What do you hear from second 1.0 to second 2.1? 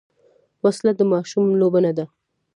ماشوم لوبه نه ده